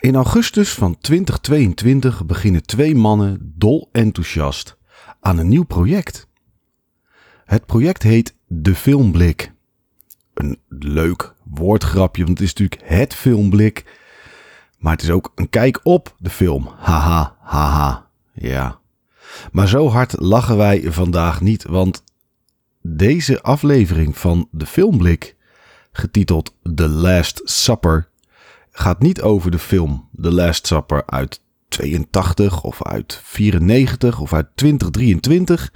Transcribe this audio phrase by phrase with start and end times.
[0.00, 4.76] In augustus van 2022 beginnen twee mannen dol enthousiast
[5.20, 6.28] aan een nieuw project.
[7.44, 9.52] Het project heet De Filmblik.
[10.34, 13.98] Een leuk woordgrapje, want het is natuurlijk het filmblik.
[14.78, 16.68] Maar het is ook een kijk op de film.
[16.78, 18.10] Haha, haha.
[18.32, 18.78] Ja.
[19.52, 22.04] Maar zo hard lachen wij vandaag niet, want
[22.82, 25.36] deze aflevering van De Filmblik,
[25.92, 28.09] getiteld The Last Supper,
[28.70, 34.46] gaat niet over de film The Last Supper uit 82 of uit 94 of uit
[34.54, 35.70] 2023.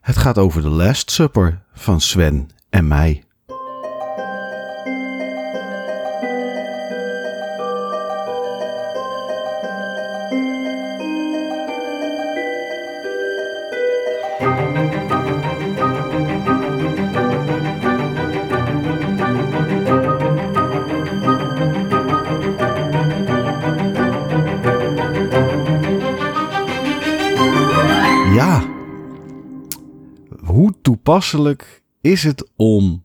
[0.00, 3.25] Het gaat over The Last Supper van Sven en mij.
[31.06, 33.04] Toepasselijk is het om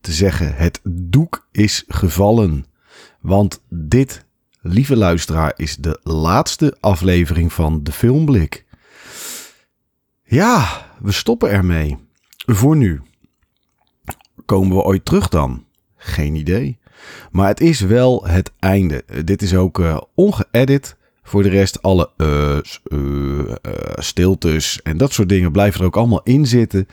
[0.00, 2.66] te zeggen: het doek is gevallen?
[3.20, 4.24] Want dit,
[4.60, 8.64] lieve luisteraar, is de laatste aflevering van de Filmblik.
[10.22, 11.96] Ja, we stoppen ermee.
[12.36, 13.00] Voor nu.
[14.44, 15.64] Komen we ooit terug dan?
[15.96, 16.78] Geen idee.
[17.30, 19.04] Maar het is wel het einde.
[19.24, 20.96] Dit is ook uh, ongeëdit.
[21.22, 22.58] Voor de rest, alle uh,
[22.92, 23.52] uh,
[23.94, 26.88] stiltes en dat soort dingen blijven er ook allemaal in zitten.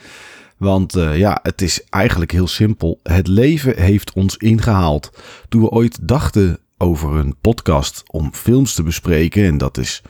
[0.59, 2.99] Want ja, het is eigenlijk heel simpel.
[3.03, 5.11] Het leven heeft ons ingehaald.
[5.49, 9.45] Toen we ooit dachten over een podcast om films te bespreken.
[9.45, 10.01] En dat is,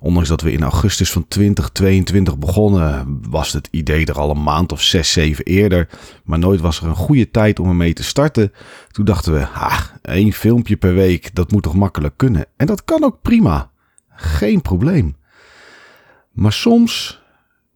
[0.00, 4.72] ondanks dat we in augustus van 2022 begonnen, was het idee er al een maand
[4.72, 5.88] of zes, zeven eerder.
[6.24, 8.52] Maar nooit was er een goede tijd om ermee te starten.
[8.90, 12.46] Toen dachten we, ah, één filmpje per week, dat moet toch makkelijk kunnen.
[12.56, 13.70] En dat kan ook prima.
[14.08, 15.16] Geen probleem.
[16.32, 17.20] Maar soms,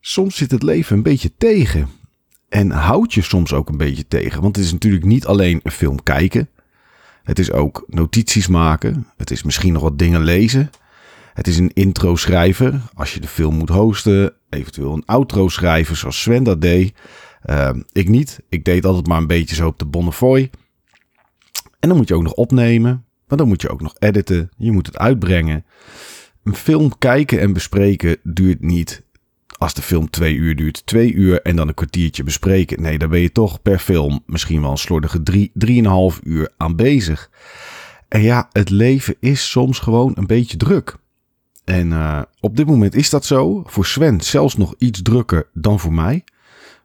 [0.00, 1.88] soms zit het leven een beetje tegen.
[2.52, 4.42] En houdt je soms ook een beetje tegen.
[4.42, 6.48] Want het is natuurlijk niet alleen een film kijken.
[7.22, 9.06] Het is ook notities maken.
[9.16, 10.70] Het is misschien nog wat dingen lezen.
[11.34, 14.34] Het is een intro schrijven als je de film moet hosten.
[14.48, 16.94] Eventueel een outro schrijven zoals Sven dat deed.
[17.44, 18.40] Uh, ik niet.
[18.48, 20.50] Ik deed altijd maar een beetje zo op de Bonnefoy.
[21.80, 23.04] En dan moet je ook nog opnemen.
[23.28, 24.50] Maar dan moet je ook nog editen.
[24.56, 25.64] Je moet het uitbrengen.
[26.44, 29.02] Een film kijken en bespreken duurt niet
[29.62, 32.83] als de film twee uur duurt, twee uur en dan een kwartiertje bespreken.
[32.83, 36.77] Nee, dan ben je toch per film misschien wel een slordige drie, drieënhalf uur aan
[36.77, 37.31] bezig.
[38.09, 40.97] En ja, het leven is soms gewoon een beetje druk.
[41.65, 43.62] En uh, op dit moment is dat zo.
[43.67, 46.25] Voor Sven zelfs nog iets drukker dan voor mij.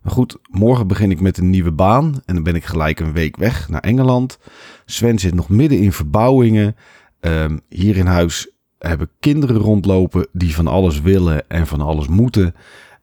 [0.02, 3.14] Maar goed, morgen begin ik met een nieuwe baan en dan ben ik gelijk een
[3.14, 4.40] week weg naar Engeland.
[4.86, 6.76] Sven zit nog midden in verbouwingen.
[7.20, 12.56] Um, hier in huis hebben kinderen rondlopen die van alles willen en van alles moeten.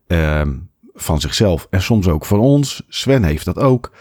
[0.07, 0.43] Uh,
[0.95, 2.83] van zichzelf en soms ook van ons.
[2.89, 3.93] Sven heeft dat ook.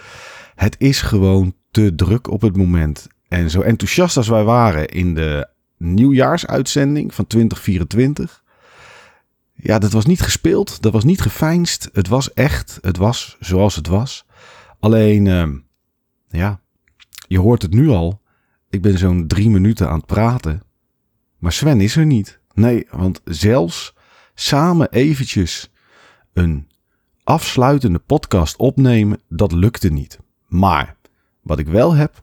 [0.56, 3.08] Het is gewoon te druk op het moment.
[3.28, 5.48] En zo enthousiast als wij waren in de
[5.78, 8.44] nieuwjaarsuitzending van 2024.
[9.54, 10.82] Ja, dat was niet gespeeld.
[10.82, 11.90] Dat was niet gefijnst.
[11.94, 12.80] Het was echt.
[12.82, 14.26] Het was zoals het was.
[14.80, 15.50] Alleen, uh,
[16.28, 16.60] ja,
[17.28, 18.22] je hoort het nu al.
[18.70, 20.62] Ik ben zo'n drie minuten aan het praten.
[21.44, 22.40] Maar Sven is er niet.
[22.54, 23.94] Nee, want zelfs
[24.34, 25.72] samen eventjes
[26.34, 26.68] een
[27.24, 30.20] afsluitende podcast opnemen, dat lukte niet.
[30.48, 30.96] Maar
[31.42, 32.22] wat ik wel heb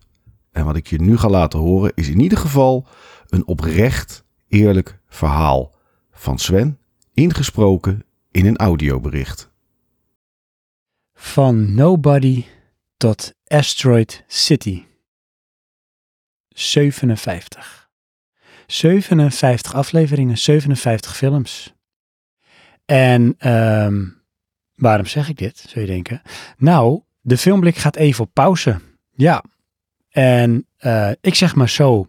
[0.52, 2.86] en wat ik je nu ga laten horen, is in ieder geval
[3.28, 5.74] een oprecht eerlijk verhaal
[6.10, 6.78] van Sven,
[7.12, 9.50] ingesproken in een audiobericht.
[11.14, 12.44] Van Nobody
[12.96, 14.84] tot Asteroid City.
[16.48, 17.89] 57.
[18.72, 21.74] 57 afleveringen, 57 films.
[22.84, 24.22] En um,
[24.74, 26.22] waarom zeg ik dit, zou je denken?
[26.56, 28.80] Nou, de filmblik gaat even op pauze.
[29.10, 29.44] Ja.
[30.10, 32.08] En uh, ik zeg maar zo,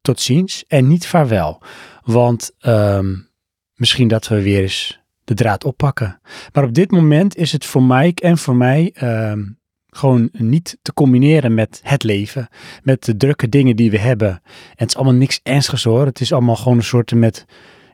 [0.00, 1.62] tot ziens en niet vaarwel.
[2.02, 3.28] Want um,
[3.74, 6.20] misschien dat we weer eens de draad oppakken.
[6.52, 9.58] Maar op dit moment is het voor Mike en voor mij um,
[9.96, 12.48] gewoon niet te combineren met het leven.
[12.82, 14.28] Met de drukke dingen die we hebben.
[14.28, 14.42] En
[14.76, 16.06] het is allemaal niks ernstigs hoor.
[16.06, 17.44] Het is allemaal gewoon een soort met,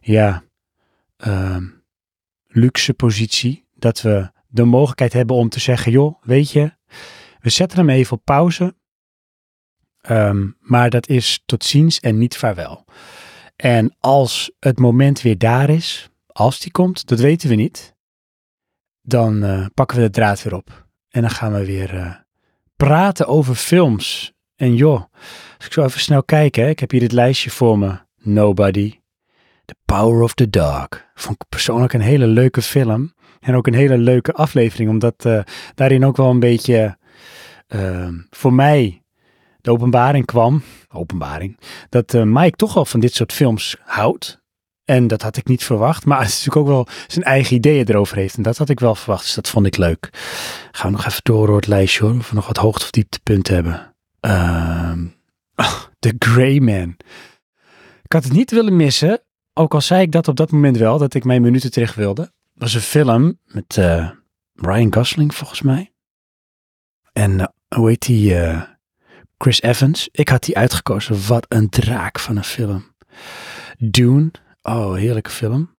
[0.00, 0.42] ja,
[1.26, 1.56] uh,
[2.46, 3.64] luxe positie.
[3.74, 6.72] Dat we de mogelijkheid hebben om te zeggen, joh, weet je,
[7.40, 8.74] we zetten hem even op pauze.
[10.10, 12.84] Um, maar dat is tot ziens en niet vaarwel.
[13.56, 17.94] En als het moment weer daar is, als die komt, dat weten we niet,
[19.02, 20.88] dan uh, pakken we de draad weer op.
[21.10, 22.14] En dan gaan we weer uh,
[22.76, 24.32] praten over films.
[24.56, 25.02] En joh,
[25.56, 27.98] als ik zo even snel kijk, hè, ik heb hier dit lijstje voor me.
[28.16, 28.98] Nobody.
[29.64, 30.88] The Power of the Dog.
[31.14, 33.14] Vond ik persoonlijk een hele leuke film.
[33.40, 35.40] En ook een hele leuke aflevering, omdat uh,
[35.74, 36.98] daarin ook wel een beetje
[37.68, 39.02] uh, voor mij
[39.60, 40.62] de openbaring kwam.
[40.92, 41.58] Openbaring.
[41.88, 44.39] Dat Mike toch wel van dit soort films houdt.
[44.90, 46.04] En dat had ik niet verwacht.
[46.04, 48.36] Maar het is natuurlijk ook wel zijn eigen ideeën erover heeft.
[48.36, 49.22] En dat had ik wel verwacht.
[49.22, 50.10] Dus dat vond ik leuk.
[50.70, 52.14] Gaan we nog even door, door het lijstje hoor.
[52.14, 53.94] Of we nog wat hoogte- of dieptepunten hebben.
[54.20, 54.92] Uh,
[55.64, 56.96] oh, The Grey Man.
[58.02, 59.22] Ik had het niet willen missen.
[59.54, 60.98] Ook al zei ik dat op dat moment wel.
[60.98, 62.22] Dat ik mijn minuten terug wilde.
[62.22, 62.32] Het
[62.62, 64.10] was een film met uh,
[64.54, 65.92] Ryan Gosling volgens mij.
[67.12, 68.34] En uh, hoe heet die?
[68.34, 68.62] Uh,
[69.38, 70.08] Chris Evans.
[70.12, 71.26] Ik had die uitgekozen.
[71.26, 72.94] Wat een draak van een film.
[73.78, 74.30] Dune.
[74.62, 75.76] Oh, heerlijke film.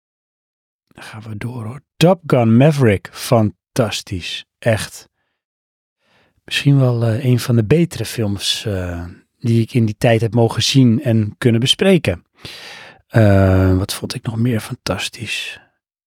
[0.88, 1.82] Dan gaan we door hoor.
[1.98, 3.10] Top Gun Maverick.
[3.12, 4.46] Fantastisch.
[4.60, 5.10] Echt.
[6.44, 9.06] Misschien wel uh, een van de betere films uh,
[9.40, 12.26] die ik in die tijd heb mogen zien en kunnen bespreken.
[13.16, 15.60] Uh, wat vond ik nog meer fantastisch?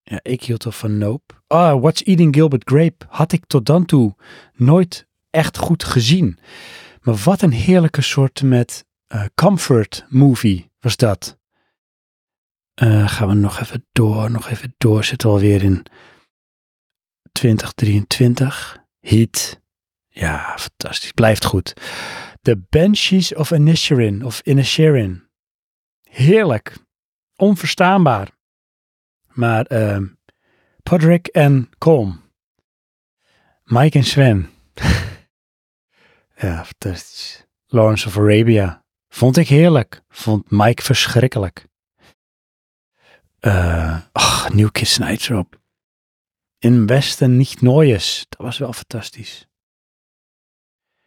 [0.03, 1.35] Ja, ik hield al van Nope.
[1.47, 4.17] Ah, What's Eating Gilbert Grape had ik tot dan toe
[4.55, 6.38] nooit echt goed gezien.
[7.03, 8.85] Maar wat een heerlijke soort met
[9.35, 11.38] comfort movie was dat.
[12.82, 15.05] Uh, gaan we nog even door, nog even door.
[15.05, 15.87] Zitten we alweer in
[17.32, 18.82] 2023.
[19.00, 19.61] Heat.
[20.09, 21.12] Ja, fantastisch.
[21.12, 21.75] Blijft goed.
[22.43, 24.25] The Banshees of Inisherin.
[24.25, 25.29] Of Inisherin.
[26.03, 26.76] Heerlijk.
[27.37, 28.31] Onverstaanbaar.
[29.32, 29.99] Maar uh,
[30.82, 32.23] Podrick en Colm.
[33.65, 34.50] Mike en Sven.
[36.37, 37.47] ja, fantastisch.
[37.67, 38.85] Lawrence of Arabia.
[39.09, 40.03] Vond ik heerlijk.
[40.09, 41.67] Vond Mike verschrikkelijk.
[43.46, 45.31] Uh, ach, New Kids Nights
[46.58, 48.26] In Westen niet Neues.
[48.29, 49.46] Dat was wel fantastisch.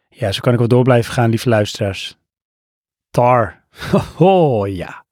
[0.08, 2.16] Ja, zo kan ik wel door blijven gaan, lieve luisteraars.
[3.10, 3.66] Tar.
[4.18, 5.04] Oh, ja.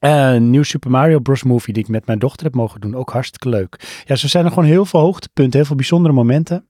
[0.00, 1.42] uh, nieuw Super Mario Bros.
[1.42, 2.94] movie die ik met mijn dochter heb mogen doen.
[2.96, 4.02] Ook hartstikke leuk.
[4.04, 6.68] Ja, zo zijn er gewoon heel veel hoogtepunten, heel veel bijzondere momenten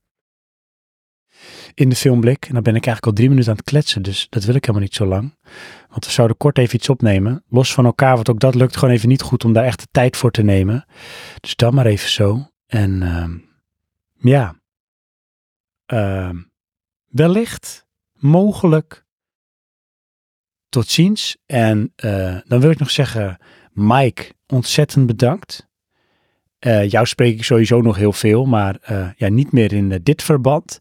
[1.74, 2.46] in de filmblik.
[2.46, 4.64] En dan ben ik eigenlijk al drie minuten aan het kletsen, dus dat wil ik
[4.64, 5.34] helemaal niet zo lang.
[5.88, 7.44] Want we zouden kort even iets opnemen.
[7.48, 9.88] Los van elkaar, want ook dat lukt gewoon even niet goed om daar echt de
[9.90, 10.86] tijd voor te nemen.
[11.40, 12.50] Dus dan maar even zo.
[12.66, 13.24] En uh,
[14.32, 14.54] ja,
[15.92, 16.30] uh,
[17.08, 19.04] wellicht, mogelijk,
[20.68, 21.36] tot ziens.
[21.46, 23.38] En uh, dan wil ik nog zeggen,
[23.72, 25.68] Mike, ontzettend bedankt.
[26.66, 30.22] Uh, jou spreek ik sowieso nog heel veel, maar uh, ja, niet meer in dit
[30.22, 30.78] verband.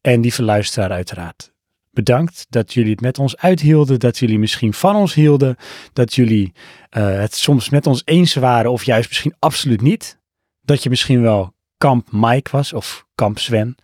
[0.00, 1.52] En die luisteraar uiteraard.
[1.90, 5.56] Bedankt dat jullie het met ons uithielden, dat jullie misschien van ons hielden,
[5.92, 6.52] dat jullie
[6.90, 10.18] het soms met ons eens waren of juist misschien absoluut niet.
[10.62, 13.76] Dat je misschien wel kamp Mike was of kamp Sven.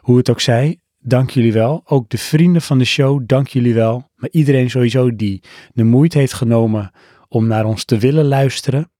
[0.00, 1.82] Hoe het ook zij, dank jullie wel.
[1.84, 4.10] Ook de vrienden van de show, dank jullie wel.
[4.14, 6.90] Maar iedereen sowieso die de moeite heeft genomen
[7.28, 8.90] om naar ons te willen luisteren.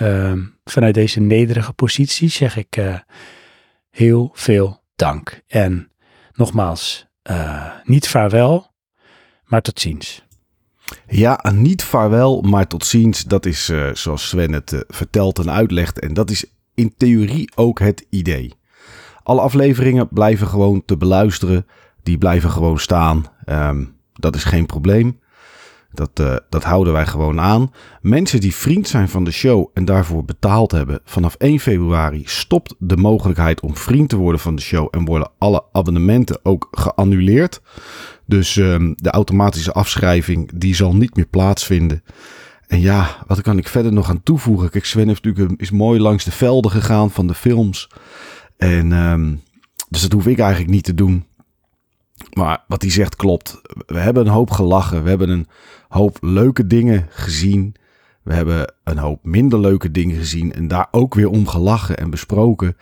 [0.00, 0.32] Uh,
[0.64, 2.98] vanuit deze nederige positie zeg ik uh,
[3.90, 5.42] heel veel dank.
[5.46, 5.90] En
[6.32, 8.72] nogmaals, uh, niet vaarwel,
[9.44, 10.24] maar tot ziens.
[11.06, 13.24] Ja, niet vaarwel, maar tot ziens.
[13.24, 16.00] Dat is uh, zoals Sven het vertelt en uitlegt.
[16.00, 16.44] En dat is
[16.74, 18.54] in theorie ook het idee.
[19.22, 21.66] Alle afleveringen blijven gewoon te beluisteren.
[22.02, 23.26] Die blijven gewoon staan.
[23.46, 25.20] Um, dat is geen probleem.
[25.92, 27.72] Dat, uh, dat houden wij gewoon aan.
[28.00, 32.74] Mensen die vriend zijn van de show en daarvoor betaald hebben, vanaf 1 februari stopt
[32.78, 37.60] de mogelijkheid om vriend te worden van de show en worden alle abonnementen ook geannuleerd.
[38.26, 42.02] Dus um, de automatische afschrijving die zal niet meer plaatsvinden.
[42.66, 44.70] En ja, wat kan ik verder nog aan toevoegen?
[44.70, 47.88] Kijk, Sven heeft natuurlijk, is mooi langs de velden gegaan van de films.
[48.56, 49.42] En um,
[49.92, 51.24] dus dat hoef ik eigenlijk niet te doen.
[52.32, 53.60] Maar wat hij zegt klopt.
[53.86, 55.02] We hebben een hoop gelachen.
[55.02, 55.46] We hebben een
[55.88, 57.74] hoop leuke dingen gezien.
[58.22, 60.52] We hebben een hoop minder leuke dingen gezien.
[60.52, 62.76] En daar ook weer om gelachen en besproken.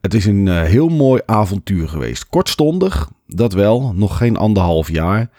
[0.00, 2.28] Het is een uh, heel mooi avontuur geweest.
[2.28, 3.92] Kortstondig, dat wel.
[3.94, 5.30] Nog geen anderhalf jaar.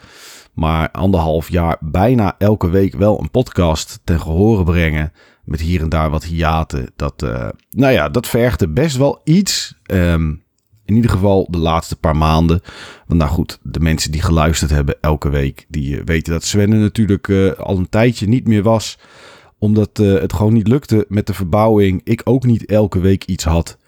[0.52, 5.12] Maar anderhalf jaar bijna elke week wel een podcast ten gehore brengen.
[5.44, 6.90] Met hier en daar wat hiaten.
[6.96, 9.78] Dat, uh, nou ja, dat vergde best wel iets.
[9.86, 10.42] Um,
[10.90, 12.60] in ieder geval de laatste paar maanden.
[13.06, 16.80] Want nou goed, de mensen die geluisterd hebben elke week, die uh, weten dat Sven
[16.80, 18.98] natuurlijk uh, al een tijdje niet meer was.
[19.58, 22.00] Omdat uh, het gewoon niet lukte met de verbouwing.
[22.04, 23.78] Ik ook niet elke week iets had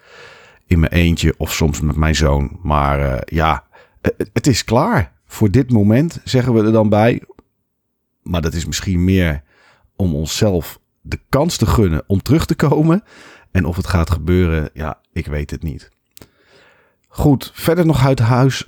[0.67, 2.59] in mijn eentje of soms met mijn zoon.
[2.61, 3.63] Maar ja,
[4.33, 5.11] het is klaar.
[5.25, 7.21] Voor dit moment zeggen we er dan bij.
[8.21, 9.43] Maar dat is misschien meer
[9.95, 13.03] om onszelf de kans te gunnen om terug te komen.
[13.51, 15.89] En of het gaat gebeuren, ja, ik weet het niet.
[17.15, 18.63] Goed, verder nog uit huis.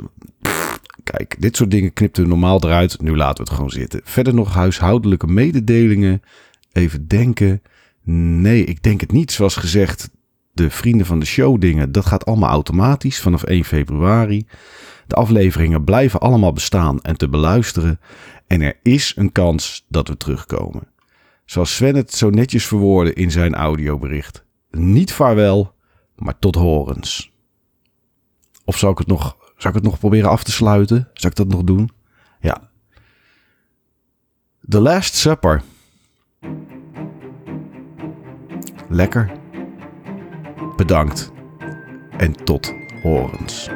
[1.04, 3.02] Kijk, dit soort dingen knipten we normaal eruit.
[3.02, 4.02] Nu laten we het gewoon zitten.
[4.04, 6.22] Verder nog huishoudelijke mededelingen.
[6.72, 7.62] Even denken.
[8.04, 9.32] Nee, ik denk het niet.
[9.32, 10.10] Zoals gezegd,
[10.52, 11.92] de vrienden van de show dingen.
[11.92, 14.48] Dat gaat allemaal automatisch vanaf 1 februari.
[15.08, 18.00] De afleveringen blijven allemaal bestaan en te beluisteren.
[18.48, 20.88] En er is een kans dat we terugkomen.
[21.46, 24.46] Zoals Sven het zo netjes verwoordde in zijn audiobericht.
[24.70, 25.74] Niet vaarwel,
[26.16, 27.34] maar tot horens.
[28.66, 31.10] Of zou ik het nog, zou ik het nog proberen af te sluiten?
[31.14, 31.90] Zou ik dat nog doen?
[32.40, 32.70] Ja.
[34.68, 35.62] The Last Supper.
[38.90, 39.32] Lekker.
[40.76, 41.32] Bedankt.
[42.18, 43.70] En tot horens.